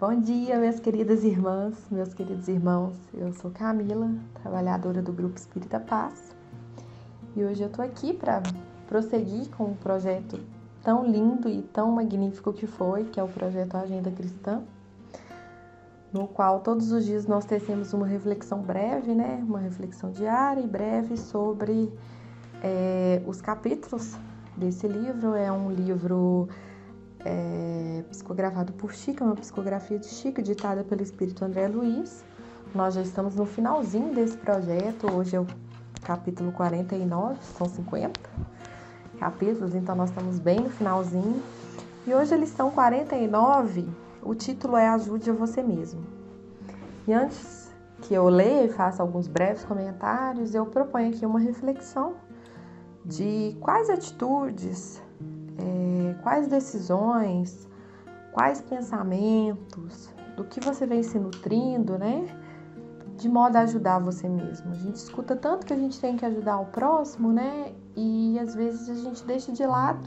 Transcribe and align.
Bom 0.00 0.20
dia, 0.20 0.56
minhas 0.60 0.78
queridas 0.78 1.24
irmãs, 1.24 1.74
meus 1.90 2.14
queridos 2.14 2.46
irmãos. 2.46 2.94
Eu 3.12 3.32
sou 3.32 3.50
Camila, 3.50 4.08
trabalhadora 4.40 5.02
do 5.02 5.12
Grupo 5.12 5.36
Espírita 5.36 5.80
Paz. 5.80 6.32
E 7.34 7.42
hoje 7.42 7.64
eu 7.64 7.68
tô 7.68 7.82
aqui 7.82 8.12
para 8.12 8.40
prosseguir 8.86 9.50
com 9.56 9.64
um 9.64 9.74
projeto 9.74 10.38
tão 10.84 11.04
lindo 11.04 11.48
e 11.48 11.62
tão 11.62 11.90
magnífico 11.90 12.52
que 12.52 12.64
foi, 12.64 13.06
que 13.06 13.18
é 13.18 13.24
o 13.24 13.26
projeto 13.26 13.74
Agenda 13.74 14.08
Cristã, 14.12 14.62
no 16.12 16.28
qual 16.28 16.60
todos 16.60 16.92
os 16.92 17.04
dias 17.04 17.26
nós 17.26 17.44
tecemos 17.44 17.92
uma 17.92 18.06
reflexão 18.06 18.62
breve, 18.62 19.12
né? 19.16 19.44
Uma 19.48 19.58
reflexão 19.58 20.12
diária 20.12 20.60
e 20.60 20.66
breve 20.68 21.16
sobre 21.16 21.92
é, 22.62 23.20
os 23.26 23.40
capítulos 23.40 24.16
desse 24.56 24.86
livro. 24.86 25.34
É 25.34 25.50
um 25.50 25.72
livro 25.72 26.48
é, 27.24 28.02
psicografado 28.10 28.72
por 28.72 28.92
Chica, 28.92 29.24
uma 29.24 29.36
psicografia 29.36 29.98
de 29.98 30.06
Chica, 30.06 30.42
ditada 30.42 30.84
pelo 30.84 31.02
Espírito 31.02 31.44
André 31.44 31.68
Luiz. 31.68 32.24
Nós 32.74 32.94
já 32.94 33.02
estamos 33.02 33.34
no 33.34 33.46
finalzinho 33.46 34.14
desse 34.14 34.36
projeto, 34.36 35.10
hoje 35.12 35.36
é 35.36 35.40
o 35.40 35.46
capítulo 36.02 36.52
49, 36.52 37.38
são 37.56 37.68
50 37.68 38.20
capítulos, 39.18 39.74
então 39.74 39.94
nós 39.94 40.10
estamos 40.10 40.38
bem 40.38 40.60
no 40.60 40.70
finalzinho. 40.70 41.42
E 42.06 42.14
hoje 42.14 42.34
a 42.34 42.36
lição 42.36 42.70
49, 42.70 43.86
o 44.22 44.34
título 44.34 44.76
é 44.76 44.88
Ajude 44.88 45.30
a 45.30 45.32
Você 45.32 45.62
Mesmo. 45.62 46.02
E 47.06 47.12
antes 47.12 47.70
que 48.02 48.14
eu 48.14 48.28
leia 48.28 48.64
e 48.66 48.68
faça 48.68 49.02
alguns 49.02 49.26
breves 49.26 49.64
comentários, 49.64 50.54
eu 50.54 50.64
proponho 50.66 51.08
aqui 51.08 51.26
uma 51.26 51.40
reflexão 51.40 52.14
de 53.04 53.56
quais 53.60 53.90
atitudes 53.90 55.02
é, 55.58 55.97
quais 56.28 56.46
decisões, 56.46 57.66
quais 58.32 58.60
pensamentos, 58.60 60.10
do 60.36 60.44
que 60.44 60.60
você 60.60 60.84
vem 60.84 61.02
se 61.02 61.18
nutrindo, 61.18 61.98
né? 61.98 62.26
De 63.16 63.30
modo 63.30 63.56
a 63.56 63.60
ajudar 63.60 63.98
você 63.98 64.28
mesmo. 64.28 64.70
A 64.70 64.74
gente 64.74 64.96
escuta 64.96 65.34
tanto 65.34 65.64
que 65.64 65.72
a 65.72 65.76
gente 65.76 65.98
tem 65.98 66.18
que 66.18 66.26
ajudar 66.26 66.58
o 66.58 66.66
próximo, 66.66 67.32
né? 67.32 67.72
E 67.96 68.38
às 68.38 68.54
vezes 68.54 68.90
a 68.90 68.94
gente 68.94 69.24
deixa 69.24 69.52
de 69.52 69.64
lado 69.64 70.06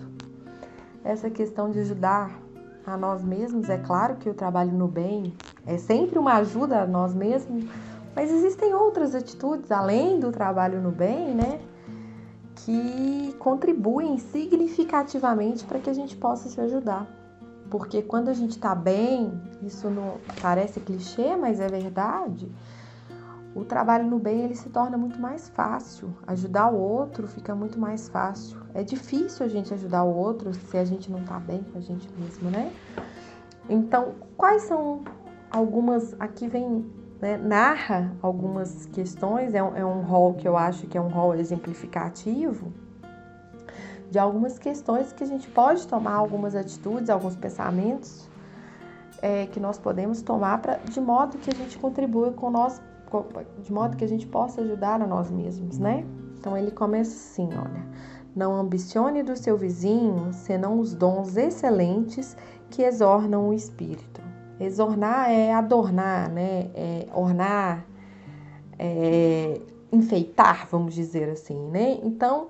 essa 1.03 1.27
questão 1.27 1.72
de 1.72 1.80
ajudar 1.80 2.39
a 2.86 2.95
nós 2.95 3.23
mesmos. 3.23 3.67
É 3.67 3.80
claro 3.80 4.17
que 4.17 4.30
o 4.30 4.33
trabalho 4.36 4.73
no 4.73 4.88
bem 4.88 5.33
é 5.66 5.80
sempre 5.80 6.19
uma 6.19 6.36
ajuda 6.36 6.83
a 6.83 6.86
nós 6.86 7.16
mesmos, 7.16 7.66
mas 8.16 8.31
existem 8.31 8.75
outras 8.75 9.16
atitudes 9.16 9.72
além 9.72 10.19
do 10.19 10.31
trabalho 10.31 10.80
no 10.80 10.92
bem, 10.92 11.33
né? 11.33 11.59
Que 12.66 13.34
contribuem 13.40 14.17
significativamente 14.17 15.66
para 15.66 15.80
que 15.80 15.90
a 15.90 15.94
gente 15.94 16.16
possa 16.16 16.50
se 16.50 16.59
ajudar. 16.62 17.08
Porque 17.70 18.02
quando 18.02 18.30
a 18.30 18.34
gente 18.34 18.52
está 18.52 18.76
bem, 18.76 19.31
isso 19.64 19.90
não 19.90 20.17
parece 20.42 20.80
clichê, 20.80 21.36
mas 21.36 21.59
é 21.59 21.67
verdade. 21.67 22.52
O 23.56 23.66
trabalho 23.66 24.06
no 24.06 24.20
bem 24.20 24.42
ele 24.42 24.56
se 24.56 24.70
torna 24.70 24.98
muito 24.98 25.20
mais 25.20 25.50
fácil. 25.50 26.14
Ajudar 26.28 26.72
o 26.72 26.78
outro 26.78 27.28
fica 27.28 27.56
muito 27.56 27.80
mais 27.80 28.08
fácil. 28.08 28.58
É 28.73 28.84
difícil 28.84 29.45
a 29.45 29.50
gente 29.50 29.73
ajudar 29.73 30.04
o 30.04 30.16
outro 30.16 30.54
se 30.54 30.78
a 30.78 30.86
gente 30.86 31.12
não 31.12 31.20
está 31.20 31.39
bem 31.39 31.64
com 31.64 31.78
a 31.78 31.82
gente 31.82 32.08
mesmo, 32.17 32.50
né? 32.50 32.72
Então, 33.70 34.16
quais 34.38 34.64
são 34.64 35.02
algumas. 35.50 36.16
Aqui 36.20 36.48
vem 36.48 36.86
né, 37.22 37.38
narra 37.38 38.11
algumas 38.22 38.86
questões, 38.88 39.53
é 39.53 39.64
um, 39.64 39.75
é 39.75 39.86
um 39.86 40.02
rol 40.02 40.33
que 40.33 40.47
eu 40.47 40.58
acho 40.58 40.88
que 40.88 40.97
é 40.97 41.02
um 41.02 41.09
rol 41.09 41.36
exemplificativo 41.36 42.73
de 44.09 44.19
algumas 44.19 44.59
questões 44.59 45.14
que 45.14 45.23
a 45.23 45.27
gente 45.27 45.47
pode 45.49 45.88
tomar 45.88 46.16
algumas 46.16 46.55
atitudes, 46.55 47.09
alguns 47.09 47.36
pensamentos 47.36 48.30
é, 49.21 49.45
que 49.45 49.60
nós 49.60 49.77
podemos 49.77 50.21
tomar 50.21 50.61
pra, 50.61 50.77
de 50.77 50.99
modo 50.99 51.37
que 51.37 51.49
a 51.49 51.55
gente 51.55 51.77
contribua 51.77 52.31
com 52.33 52.49
nós, 52.49 52.81
de 53.60 53.71
modo 53.71 53.95
que 53.95 54.04
a 54.04 54.08
gente 54.08 54.27
possa 54.27 54.61
ajudar 54.61 55.02
a 55.02 55.08
nós 55.08 55.30
mesmos, 55.30 55.77
né? 55.77 56.05
Então 56.37 56.58
ele 56.58 56.71
começa 56.71 57.11
assim, 57.11 57.48
olha. 57.54 57.86
Não 58.33 58.55
ambicione 58.55 59.23
do 59.23 59.36
seu 59.36 59.58
vizinho 59.58 60.31
senão 60.31 60.80
os 60.80 60.93
dons 60.93 61.36
excelentes 61.36 62.36
que 62.70 62.81
exornam 62.81 63.49
o 63.49 63.54
espírito. 63.54 64.21
Exornar 64.64 65.30
é 65.30 65.52
adornar, 65.52 66.32
né? 66.32 66.70
É 66.76 67.08
ornar, 67.14 67.86
é 68.77 69.60
enfeitar, 69.92 70.67
vamos 70.72 70.94
dizer 70.94 71.30
assim, 71.30 71.58
né? 71.70 71.99
Então, 72.04 72.48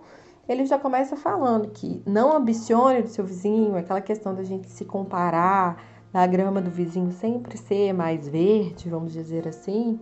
ele 0.47 0.65
já 0.65 0.77
começa 0.77 1.15
falando 1.15 1.69
que 1.69 2.01
não 2.05 2.35
ambicione 2.35 3.01
do 3.01 3.07
seu 3.07 3.25
vizinho, 3.25 3.75
aquela 3.75 4.01
questão 4.01 4.35
da 4.35 4.43
gente 4.43 4.69
se 4.69 4.85
comparar, 4.85 5.81
da 6.11 6.27
grama 6.27 6.61
do 6.61 6.69
vizinho 6.69 7.11
sempre 7.11 7.57
ser 7.57 7.93
mais 7.93 8.27
verde, 8.27 8.89
vamos 8.89 9.13
dizer 9.13 9.47
assim, 9.47 9.99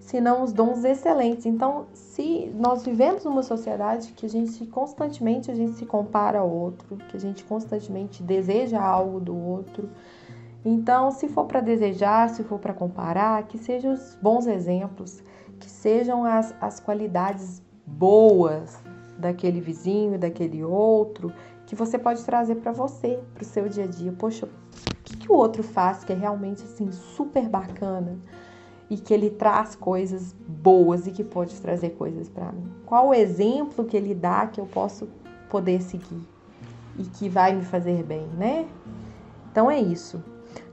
senão 0.00 0.42
os 0.42 0.52
dons 0.52 0.84
excelentes. 0.84 1.46
Então, 1.46 1.86
se 1.94 2.52
nós 2.54 2.84
vivemos 2.84 3.24
numa 3.24 3.42
sociedade 3.42 4.12
que 4.12 4.26
a 4.26 4.28
gente 4.28 4.66
constantemente 4.66 5.50
a 5.50 5.54
gente 5.54 5.72
se 5.72 5.86
compara 5.86 6.40
ao 6.40 6.50
outro, 6.50 6.96
que 7.08 7.16
a 7.16 7.20
gente 7.20 7.44
constantemente 7.44 8.22
deseja 8.22 8.82
algo 8.82 9.20
do 9.20 9.36
outro, 9.36 9.88
então, 10.68 11.12
se 11.12 11.28
for 11.28 11.44
para 11.44 11.60
desejar, 11.60 12.28
se 12.28 12.42
for 12.42 12.58
para 12.58 12.74
comparar, 12.74 13.40
que 13.44 13.56
sejam 13.56 13.92
os 13.92 14.18
bons 14.20 14.48
exemplos, 14.48 15.22
que 15.60 15.70
sejam 15.70 16.24
as, 16.24 16.52
as 16.60 16.80
qualidades 16.80 17.62
boas 17.86 18.76
daquele 19.16 19.60
vizinho, 19.60 20.18
daquele 20.18 20.64
outro, 20.64 21.32
que 21.66 21.76
você 21.76 21.96
pode 21.96 22.24
trazer 22.24 22.56
para 22.56 22.72
você, 22.72 23.20
para 23.32 23.44
o 23.44 23.46
seu 23.46 23.68
dia 23.68 23.84
a 23.84 23.86
dia. 23.86 24.12
Poxa, 24.18 24.46
o 24.46 24.50
que, 25.04 25.16
que 25.16 25.30
o 25.30 25.36
outro 25.36 25.62
faz 25.62 26.02
que 26.02 26.12
é 26.12 26.16
realmente 26.16 26.64
assim 26.64 26.90
super 26.90 27.48
bacana 27.48 28.18
e 28.90 28.96
que 28.96 29.14
ele 29.14 29.30
traz 29.30 29.76
coisas 29.76 30.34
boas 30.48 31.06
e 31.06 31.12
que 31.12 31.22
pode 31.22 31.60
trazer 31.60 31.90
coisas 31.90 32.28
para 32.28 32.50
mim? 32.50 32.66
Qual 32.84 33.10
o 33.10 33.14
exemplo 33.14 33.84
que 33.84 33.96
ele 33.96 34.16
dá 34.16 34.48
que 34.48 34.60
eu 34.60 34.66
posso 34.66 35.08
poder 35.48 35.80
seguir 35.80 36.26
e 36.98 37.04
que 37.04 37.28
vai 37.28 37.54
me 37.54 37.64
fazer 37.64 38.02
bem, 38.02 38.26
né? 38.36 38.66
Então 39.52 39.70
é 39.70 39.78
isso. 39.78 40.20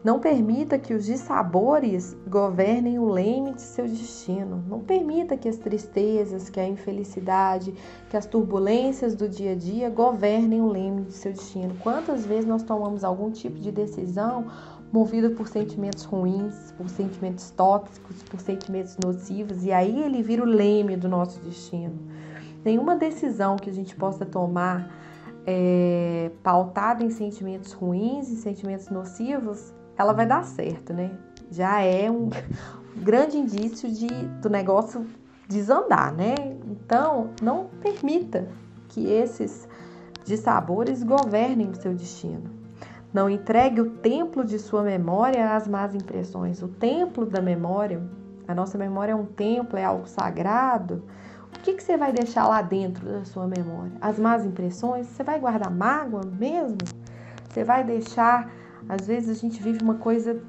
Não 0.03 0.19
permita 0.19 0.77
que 0.77 0.93
os 0.93 1.05
dissabores 1.05 2.15
governem 2.27 2.99
o 2.99 3.05
leme 3.09 3.53
de 3.53 3.61
seu 3.61 3.87
destino. 3.87 4.63
Não 4.67 4.81
permita 4.81 5.37
que 5.37 5.47
as 5.47 5.57
tristezas, 5.57 6.49
que 6.49 6.59
a 6.59 6.67
infelicidade, 6.67 7.73
que 8.09 8.17
as 8.17 8.25
turbulências 8.25 9.15
do 9.15 9.29
dia 9.29 9.53
a 9.53 9.55
dia 9.55 9.89
governem 9.89 10.61
o 10.61 10.67
leme 10.67 11.03
de 11.03 11.13
seu 11.13 11.31
destino. 11.31 11.75
Quantas 11.81 12.25
vezes 12.25 12.45
nós 12.45 12.63
tomamos 12.63 13.03
algum 13.03 13.31
tipo 13.31 13.59
de 13.59 13.71
decisão 13.71 14.47
movida 14.91 15.31
por 15.31 15.47
sentimentos 15.47 16.03
ruins, 16.03 16.71
por 16.77 16.87
sentimentos 16.87 17.49
tóxicos, 17.49 18.21
por 18.23 18.39
sentimentos 18.39 18.95
nocivos, 19.03 19.63
e 19.65 19.71
aí 19.71 20.03
ele 20.03 20.21
vira 20.21 20.43
o 20.43 20.45
leme 20.45 20.95
do 20.95 21.09
nosso 21.09 21.39
destino. 21.39 21.97
Nenhuma 22.63 22.95
decisão 22.95 23.55
que 23.55 23.69
a 23.69 23.73
gente 23.73 23.95
possa 23.95 24.23
tomar 24.23 24.89
é, 25.45 26.31
pautada 26.41 27.03
em 27.03 27.09
sentimentos 27.09 27.73
ruins 27.73 28.29
e 28.29 28.35
sentimentos 28.37 28.89
nocivos 28.89 29.73
ela 29.97 30.13
vai 30.13 30.25
dar 30.25 30.43
certo, 30.43 30.93
né? 30.93 31.11
Já 31.51 31.81
é 31.81 32.09
um 32.09 32.29
grande 32.97 33.37
indício 33.37 33.91
de, 33.91 34.07
do 34.41 34.49
negócio 34.49 35.05
desandar, 35.47 36.13
né? 36.13 36.35
Então, 36.65 37.31
não 37.41 37.65
permita 37.81 38.47
que 38.89 39.05
esses 39.05 39.67
dissabores 40.25 41.03
governem 41.03 41.69
o 41.69 41.75
seu 41.75 41.93
destino. 41.93 42.49
Não 43.13 43.29
entregue 43.29 43.81
o 43.81 43.91
templo 43.91 44.43
de 44.43 44.57
sua 44.57 44.81
memória 44.81 45.55
às 45.55 45.67
más 45.67 45.93
impressões. 45.93 46.63
O 46.63 46.67
templo 46.67 47.25
da 47.25 47.41
memória, 47.41 48.01
a 48.47 48.55
nossa 48.55 48.77
memória 48.77 49.11
é 49.11 49.15
um 49.15 49.25
templo, 49.25 49.77
é 49.77 49.85
algo 49.85 50.07
sagrado. 50.07 51.03
O 51.55 51.59
que, 51.63 51.73
que 51.73 51.83
você 51.83 51.95
vai 51.97 52.11
deixar 52.11 52.47
lá 52.47 52.61
dentro 52.61 53.05
da 53.05 53.23
sua 53.23 53.47
memória? 53.47 53.93
As 54.01 54.19
más 54.19 54.45
impressões? 54.45 55.07
Você 55.07 55.23
vai 55.23 55.39
guardar 55.39 55.71
mágoa 55.71 56.21
mesmo? 56.25 56.77
Você 57.49 57.63
vai 57.63 57.83
deixar 57.83 58.51
às 58.87 59.07
vezes 59.07 59.37
a 59.37 59.39
gente 59.39 59.61
vive 59.61 59.81
uma 59.81 59.95
coisa 59.95 60.41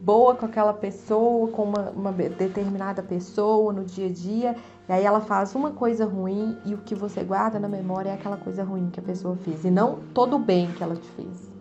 boa 0.00 0.34
com 0.34 0.46
aquela 0.46 0.72
pessoa, 0.72 1.48
com 1.48 1.62
uma, 1.64 1.90
uma, 1.90 2.12
determinada 2.12 3.02
pessoa 3.02 3.72
no 3.72 3.84
dia 3.84 4.06
a 4.06 4.12
dia, 4.12 4.56
e 4.88 4.92
aí 4.92 5.04
ela 5.04 5.20
faz 5.20 5.54
uma 5.54 5.70
coisa 5.70 6.04
ruim 6.04 6.58
e 6.64 6.74
o 6.74 6.78
que 6.78 6.94
você 6.94 7.22
guarda 7.22 7.60
na 7.60 7.68
memória 7.68 8.10
é 8.10 8.14
aquela 8.14 8.36
coisa 8.36 8.64
ruim 8.64 8.90
que 8.90 8.98
a 8.98 9.02
pessoa 9.02 9.36
fez, 9.36 9.64
e 9.64 9.70
não 9.70 10.00
todo 10.12 10.36
o 10.36 10.38
bem 10.38 10.72
que 10.72 10.82
ela 10.82 10.96
te 10.96 11.08
fez. 11.10 11.52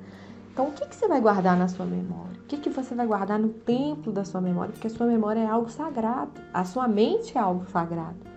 Então, 0.51 0.67
o 0.67 0.71
que, 0.71 0.85
que 0.85 0.95
você 0.95 1.07
vai 1.07 1.21
guardar 1.21 1.55
na 1.55 1.67
sua 1.67 1.85
memória? 1.85 2.39
O 2.41 2.45
que, 2.47 2.57
que 2.57 2.69
você 2.69 2.93
vai 2.93 3.07
guardar 3.07 3.39
no 3.39 3.49
templo 3.49 4.11
da 4.11 4.25
sua 4.25 4.41
memória? 4.41 4.73
Porque 4.73 4.87
a 4.87 4.89
sua 4.89 5.07
memória 5.07 5.39
é 5.39 5.47
algo 5.47 5.69
sagrado, 5.69 6.31
a 6.53 6.65
sua 6.65 6.87
mente 6.87 7.37
é 7.37 7.41
algo 7.41 7.65
sagrado. 7.69 8.30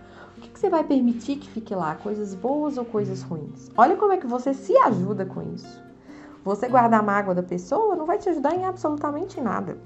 Que, 0.44 0.50
que 0.50 0.58
você 0.58 0.68
vai 0.68 0.84
permitir 0.84 1.36
que 1.36 1.48
fique 1.48 1.74
lá? 1.74 1.94
Coisas 1.94 2.34
boas 2.34 2.76
ou 2.76 2.84
coisas 2.84 3.22
ruins? 3.22 3.70
Olha 3.76 3.96
como 3.96 4.12
é 4.12 4.18
que 4.18 4.26
você 4.26 4.52
se 4.52 4.76
ajuda 4.76 5.24
com 5.24 5.42
isso. 5.54 5.82
Você 6.44 6.68
guardar 6.68 7.00
a 7.00 7.02
mágoa 7.02 7.34
da 7.34 7.42
pessoa 7.42 7.96
não 7.96 8.04
vai 8.04 8.18
te 8.18 8.28
ajudar 8.28 8.54
em 8.54 8.66
absolutamente 8.66 9.40
nada, 9.40 9.78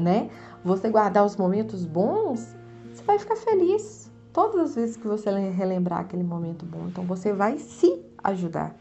né? 0.00 0.30
Você 0.64 0.88
guardar 0.88 1.26
os 1.26 1.36
momentos 1.36 1.84
bons, 1.84 2.56
você 2.92 3.02
vai 3.02 3.18
ficar 3.18 3.34
feliz 3.34 4.08
todas 4.32 4.60
as 4.60 4.74
vezes 4.76 4.96
que 4.96 5.08
você 5.08 5.28
relembrar 5.30 6.00
aquele 6.00 6.22
momento 6.22 6.64
bom. 6.64 6.86
Então 6.86 7.04
você 7.04 7.32
vai 7.32 7.58
se 7.58 8.00
ajudar. 8.22 8.76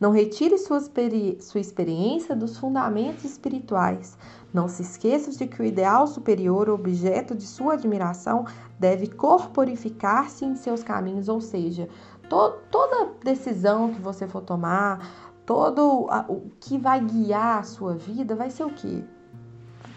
Não 0.00 0.10
retire 0.12 0.56
sua, 0.56 0.78
experi 0.78 1.36
sua 1.42 1.60
experiência 1.60 2.34
dos 2.34 2.56
fundamentos 2.56 3.22
espirituais. 3.22 4.16
Não 4.50 4.66
se 4.66 4.80
esqueça 4.80 5.30
de 5.30 5.46
que 5.46 5.60
o 5.60 5.64
ideal 5.64 6.06
superior, 6.06 6.70
objeto 6.70 7.34
de 7.34 7.46
sua 7.46 7.74
admiração, 7.74 8.46
deve 8.78 9.08
corporificar-se 9.08 10.46
em 10.46 10.56
seus 10.56 10.82
caminhos, 10.82 11.28
ou 11.28 11.38
seja, 11.38 11.86
to 12.30 12.54
toda 12.70 13.12
decisão 13.22 13.92
que 13.92 14.00
você 14.00 14.26
for 14.26 14.40
tomar, 14.40 15.06
todo 15.44 16.06
o 16.28 16.50
que 16.58 16.78
vai 16.78 17.00
guiar 17.04 17.58
a 17.58 17.62
sua 17.62 17.94
vida 17.94 18.34
vai 18.34 18.48
ser 18.48 18.64
o 18.64 18.70
quê? 18.70 19.04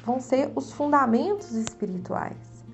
Vão 0.06 0.20
ser 0.20 0.52
os 0.54 0.74
fundamentos 0.74 1.54
espirituais. 1.54 2.66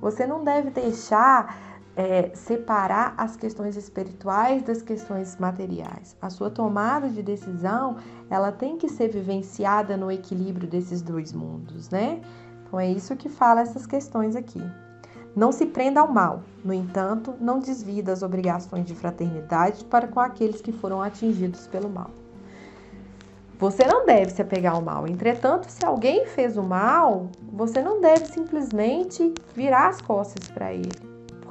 Você 0.00 0.26
não 0.26 0.42
deve 0.42 0.70
deixar 0.70 1.77
é, 1.98 2.30
separar 2.32 3.12
as 3.18 3.34
questões 3.34 3.76
espirituais 3.76 4.62
das 4.62 4.80
questões 4.80 5.36
materiais. 5.36 6.16
A 6.22 6.30
sua 6.30 6.48
tomada 6.48 7.08
de 7.08 7.24
decisão, 7.24 7.96
ela 8.30 8.52
tem 8.52 8.78
que 8.78 8.88
ser 8.88 9.08
vivenciada 9.08 9.96
no 9.96 10.08
equilíbrio 10.08 10.68
desses 10.68 11.02
dois 11.02 11.32
mundos, 11.32 11.90
né? 11.90 12.20
Então 12.62 12.78
é 12.78 12.88
isso 12.88 13.16
que 13.16 13.28
fala 13.28 13.62
essas 13.62 13.84
questões 13.84 14.36
aqui. 14.36 14.62
Não 15.34 15.50
se 15.50 15.66
prenda 15.66 16.00
ao 16.00 16.06
mal, 16.06 16.44
no 16.64 16.72
entanto, 16.72 17.34
não 17.40 17.58
desvie 17.58 18.00
das 18.00 18.22
obrigações 18.22 18.86
de 18.86 18.94
fraternidade 18.94 19.84
para 19.84 20.06
com 20.06 20.20
aqueles 20.20 20.60
que 20.60 20.70
foram 20.70 21.02
atingidos 21.02 21.66
pelo 21.66 21.88
mal. 21.88 22.12
Você 23.58 23.84
não 23.84 24.06
deve 24.06 24.30
se 24.30 24.40
apegar 24.40 24.76
ao 24.76 24.82
mal. 24.82 25.04
Entretanto, 25.08 25.68
se 25.68 25.84
alguém 25.84 26.26
fez 26.26 26.56
o 26.56 26.62
mal, 26.62 27.28
você 27.52 27.82
não 27.82 28.00
deve 28.00 28.26
simplesmente 28.26 29.34
virar 29.56 29.88
as 29.88 30.00
costas 30.00 30.46
para 30.46 30.72
ele 30.72 31.07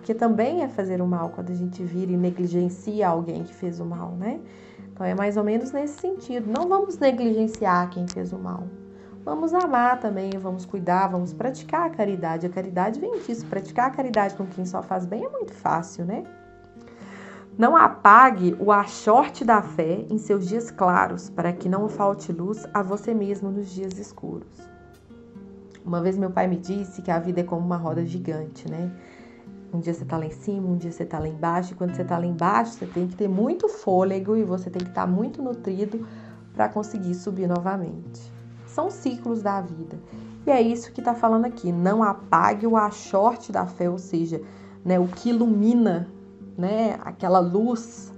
porque 0.07 0.17
também 0.17 0.63
é 0.63 0.69
fazer 0.69 1.01
o 1.01 1.05
mal 1.05 1.31
quando 1.31 1.51
a 1.51 1.53
gente 1.53 1.83
vira 1.83 2.13
e 2.13 2.15
negligencia 2.15 3.09
alguém 3.09 3.43
que 3.43 3.53
fez 3.53 3.81
o 3.81 3.85
mal, 3.85 4.11
né? 4.11 4.39
Então 4.93 5.05
é 5.05 5.13
mais 5.13 5.35
ou 5.35 5.43
menos 5.43 5.73
nesse 5.73 5.99
sentido. 5.99 6.49
Não 6.49 6.69
vamos 6.69 6.97
negligenciar 6.97 7.89
quem 7.89 8.07
fez 8.07 8.31
o 8.31 8.39
mal. 8.39 8.63
Vamos 9.25 9.53
amar 9.53 9.99
também, 9.99 10.29
vamos 10.39 10.65
cuidar, 10.65 11.07
vamos 11.07 11.33
praticar 11.33 11.87
a 11.87 11.89
caridade. 11.89 12.45
A 12.45 12.49
caridade 12.49 13.01
vem 13.01 13.19
disso. 13.19 13.45
Praticar 13.47 13.87
a 13.87 13.89
caridade 13.89 14.35
com 14.35 14.45
quem 14.45 14.65
só 14.65 14.81
faz 14.81 15.05
bem 15.05 15.25
é 15.25 15.29
muito 15.29 15.53
fácil, 15.53 16.05
né? 16.05 16.23
Não 17.57 17.75
apague 17.75 18.55
o 18.61 18.71
achorte 18.71 19.43
da 19.43 19.61
fé 19.61 20.05
em 20.09 20.17
seus 20.17 20.47
dias 20.47 20.71
claros, 20.71 21.29
para 21.29 21.51
que 21.51 21.67
não 21.67 21.89
falte 21.89 22.31
luz 22.31 22.65
a 22.73 22.81
você 22.81 23.13
mesmo 23.13 23.51
nos 23.51 23.69
dias 23.69 23.99
escuros. 23.99 24.69
Uma 25.83 26.01
vez 26.01 26.17
meu 26.17 26.31
pai 26.31 26.47
me 26.47 26.55
disse 26.55 27.01
que 27.01 27.11
a 27.11 27.19
vida 27.19 27.41
é 27.41 27.43
como 27.43 27.65
uma 27.65 27.75
roda 27.75 28.05
gigante, 28.05 28.71
né? 28.71 28.89
Um 29.73 29.79
dia 29.79 29.93
você 29.93 30.05
tá 30.05 30.17
lá 30.17 30.25
em 30.25 30.31
cima, 30.31 30.67
um 30.67 30.77
dia 30.77 30.91
você 30.91 31.05
tá 31.05 31.19
lá 31.19 31.27
embaixo, 31.27 31.73
e 31.73 31.75
quando 31.75 31.93
você 31.93 32.03
tá 32.03 32.17
lá 32.17 32.25
embaixo, 32.25 32.73
você 32.73 32.85
tem 32.85 33.07
que 33.07 33.15
ter 33.15 33.27
muito 33.27 33.67
fôlego 33.67 34.35
e 34.35 34.43
você 34.43 34.69
tem 34.69 34.81
que 34.81 34.89
estar 34.89 35.05
tá 35.05 35.07
muito 35.07 35.41
nutrido 35.41 36.07
para 36.53 36.69
conseguir 36.69 37.13
subir 37.13 37.47
novamente. 37.47 38.31
São 38.65 38.89
ciclos 38.89 39.41
da 39.41 39.59
vida. 39.61 39.99
E 40.45 40.51
é 40.51 40.61
isso 40.61 40.91
que 40.91 41.01
está 41.01 41.13
falando 41.13 41.45
aqui. 41.45 41.71
Não 41.71 42.01
apague 42.01 42.65
o 42.65 42.77
achorte 42.77 43.51
da 43.51 43.65
fé, 43.65 43.89
ou 43.89 43.97
seja, 43.97 44.41
né, 44.85 44.97
o 44.97 45.07
que 45.07 45.29
ilumina, 45.29 46.07
né, 46.57 46.97
aquela 47.03 47.39
luz 47.39 48.13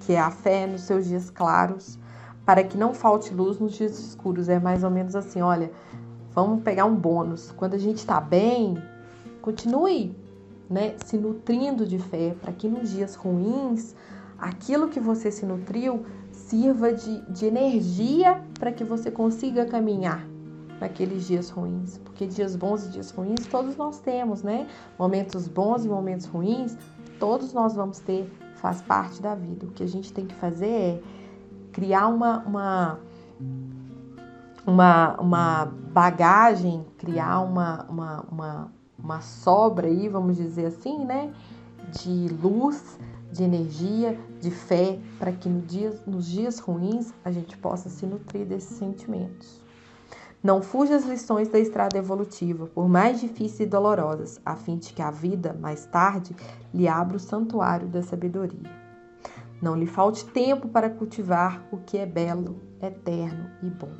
que 0.00 0.12
é 0.12 0.20
a 0.20 0.30
fé 0.30 0.66
nos 0.66 0.82
seus 0.82 1.06
dias 1.06 1.30
claros, 1.30 1.98
para 2.44 2.62
que 2.64 2.76
não 2.76 2.94
falte 2.94 3.34
luz 3.34 3.58
nos 3.58 3.72
dias 3.72 3.98
escuros. 3.98 4.48
É 4.48 4.58
mais 4.60 4.84
ou 4.84 4.90
menos 4.90 5.16
assim, 5.16 5.42
olha, 5.42 5.70
vamos 6.30 6.62
pegar 6.62 6.84
um 6.84 6.94
bônus. 6.94 7.52
Quando 7.52 7.74
a 7.74 7.78
gente 7.78 7.98
está 7.98 8.20
bem, 8.20 8.80
continue 9.40 10.21
né, 10.72 10.94
se 11.04 11.18
nutrindo 11.18 11.86
de 11.86 11.98
fé, 11.98 12.34
para 12.40 12.52
que 12.52 12.66
nos 12.66 12.90
dias 12.90 13.14
ruins, 13.14 13.94
aquilo 14.38 14.88
que 14.88 14.98
você 14.98 15.30
se 15.30 15.44
nutriu 15.44 16.04
sirva 16.30 16.92
de, 16.92 17.20
de 17.30 17.44
energia 17.44 18.42
para 18.58 18.72
que 18.72 18.82
você 18.82 19.10
consiga 19.10 19.66
caminhar 19.66 20.26
naqueles 20.80 21.26
dias 21.26 21.50
ruins. 21.50 21.98
Porque 21.98 22.26
dias 22.26 22.56
bons 22.56 22.86
e 22.86 22.88
dias 22.88 23.10
ruins 23.10 23.46
todos 23.46 23.76
nós 23.76 24.00
temos, 24.00 24.42
né? 24.42 24.66
Momentos 24.98 25.46
bons 25.46 25.84
e 25.84 25.88
momentos 25.88 26.24
ruins, 26.26 26.76
todos 27.20 27.52
nós 27.52 27.74
vamos 27.74 27.98
ter, 28.00 28.32
faz 28.56 28.80
parte 28.80 29.20
da 29.20 29.34
vida. 29.34 29.66
O 29.66 29.70
que 29.70 29.82
a 29.82 29.88
gente 29.88 30.10
tem 30.10 30.26
que 30.26 30.34
fazer 30.34 30.66
é 30.66 31.02
criar 31.70 32.08
uma, 32.08 32.38
uma 32.44 32.98
uma, 34.66 35.20
uma 35.20 35.64
bagagem, 35.92 36.86
criar 36.98 37.40
uma, 37.40 37.84
uma, 37.88 38.20
uma, 38.30 38.72
uma 39.02 39.20
sobra 39.20 39.86
aí, 39.88 40.08
vamos 40.08 40.36
dizer 40.36 40.66
assim, 40.66 41.04
né? 41.04 41.32
De 42.00 42.28
luz, 42.40 42.98
de 43.32 43.42
energia, 43.42 44.18
de 44.40 44.50
fé, 44.50 44.98
para 45.18 45.32
que 45.32 45.48
no 45.48 45.62
dia, 45.62 45.98
nos 46.06 46.26
dias 46.26 46.58
ruins 46.58 47.12
a 47.24 47.30
gente 47.30 47.56
possa 47.56 47.88
se 47.88 48.06
nutrir 48.06 48.46
desses 48.46 48.76
sentimentos. 48.76 49.60
Não 50.42 50.60
fuja 50.60 50.96
as 50.96 51.04
lições 51.04 51.48
da 51.48 51.58
estrada 51.58 51.96
evolutiva, 51.96 52.66
por 52.66 52.88
mais 52.88 53.20
difíceis 53.20 53.60
e 53.60 53.66
dolorosas, 53.66 54.40
a 54.44 54.56
fim 54.56 54.76
de 54.76 54.92
que 54.92 55.00
a 55.00 55.10
vida, 55.10 55.56
mais 55.60 55.86
tarde, 55.86 56.34
lhe 56.74 56.88
abra 56.88 57.16
o 57.16 57.20
santuário 57.20 57.86
da 57.88 58.02
sabedoria. 58.02 58.70
Não 59.60 59.76
lhe 59.76 59.86
falte 59.86 60.24
tempo 60.26 60.68
para 60.68 60.90
cultivar 60.90 61.64
o 61.70 61.78
que 61.78 61.96
é 61.96 62.04
belo, 62.04 62.60
eterno 62.80 63.50
e 63.62 63.70
bom. 63.70 63.92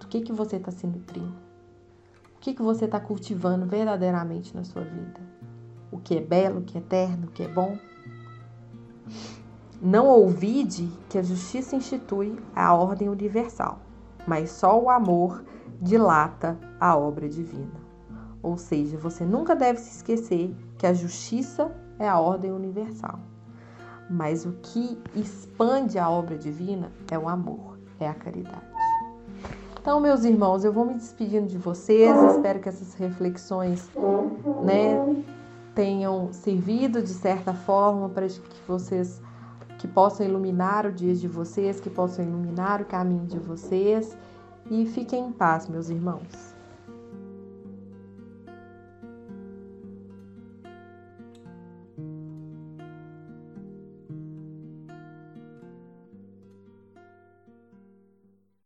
Do 0.00 0.06
que, 0.06 0.22
que 0.22 0.32
você 0.32 0.56
está 0.56 0.70
se 0.70 0.86
nutrindo? 0.86 1.43
Que, 2.44 2.52
que 2.52 2.62
você 2.62 2.84
está 2.84 3.00
cultivando 3.00 3.64
verdadeiramente 3.64 4.54
na 4.54 4.64
sua 4.64 4.82
vida? 4.84 5.18
O 5.90 5.98
que 5.98 6.18
é 6.18 6.20
belo, 6.20 6.60
o 6.60 6.62
que 6.62 6.76
é 6.76 6.80
eterno, 6.80 7.26
o 7.26 7.30
que 7.30 7.42
é 7.42 7.48
bom? 7.48 7.78
Não 9.80 10.06
ouvide 10.06 10.92
que 11.08 11.16
a 11.16 11.22
justiça 11.22 11.74
institui 11.74 12.38
a 12.54 12.74
ordem 12.74 13.08
universal, 13.08 13.80
mas 14.26 14.50
só 14.50 14.78
o 14.78 14.90
amor 14.90 15.42
dilata 15.80 16.58
a 16.78 16.94
obra 16.94 17.30
divina. 17.30 17.80
Ou 18.42 18.58
seja, 18.58 18.98
você 18.98 19.24
nunca 19.24 19.56
deve 19.56 19.80
se 19.80 19.96
esquecer 19.96 20.54
que 20.76 20.86
a 20.86 20.92
justiça 20.92 21.74
é 21.98 22.06
a 22.06 22.20
ordem 22.20 22.52
universal. 22.52 23.20
Mas 24.10 24.44
o 24.44 24.52
que 24.60 24.98
expande 25.14 25.98
a 25.98 26.10
obra 26.10 26.36
divina 26.36 26.92
é 27.10 27.18
o 27.18 27.26
amor, 27.26 27.78
é 27.98 28.06
a 28.06 28.12
caridade. 28.12 28.73
Então, 29.84 30.00
meus 30.00 30.24
irmãos, 30.24 30.64
eu 30.64 30.72
vou 30.72 30.86
me 30.86 30.94
despedindo 30.94 31.46
de 31.46 31.58
vocês. 31.58 32.16
Espero 32.32 32.58
que 32.58 32.70
essas 32.70 32.94
reflexões, 32.94 33.90
né, 34.64 35.22
tenham 35.74 36.32
servido 36.32 37.02
de 37.02 37.10
certa 37.10 37.52
forma 37.52 38.08
para 38.08 38.26
que 38.26 38.40
vocês 38.66 39.20
que 39.78 39.86
possam 39.86 40.24
iluminar 40.24 40.86
o 40.86 40.90
dia 40.90 41.14
de 41.14 41.28
vocês, 41.28 41.80
que 41.80 41.90
possam 41.90 42.24
iluminar 42.24 42.80
o 42.80 42.86
caminho 42.86 43.26
de 43.26 43.38
vocês 43.38 44.16
e 44.70 44.86
fiquem 44.86 45.26
em 45.26 45.32
paz, 45.32 45.68
meus 45.68 45.90
irmãos. 45.90 46.53